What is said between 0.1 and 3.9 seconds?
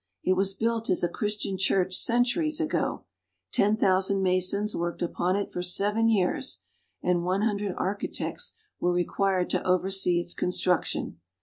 It was built as a Chris tian church centuries ago; ten